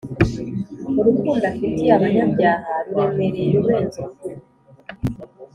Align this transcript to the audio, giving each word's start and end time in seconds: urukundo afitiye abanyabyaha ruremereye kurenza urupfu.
urukundo 0.99 1.43
afitiye 1.51 1.91
abanyabyaha 1.97 2.73
ruremereye 2.85 3.53
kurenza 3.63 3.97
urupfu. 4.01 4.27